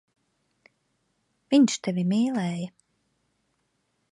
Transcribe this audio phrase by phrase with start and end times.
[1.55, 2.73] Viņš tevi mīlēja.